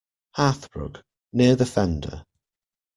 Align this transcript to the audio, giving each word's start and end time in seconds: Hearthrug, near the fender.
Hearthrug, 0.35 1.03
near 1.31 1.55
the 1.55 1.67
fender. 1.67 2.25